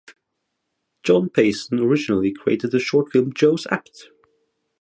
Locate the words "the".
2.71-2.79